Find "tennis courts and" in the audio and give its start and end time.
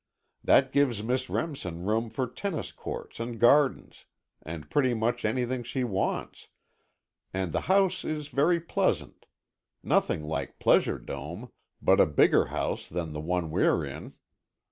2.25-3.39